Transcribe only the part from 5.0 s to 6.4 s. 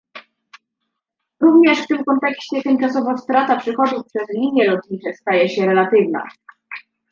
staje się relatywna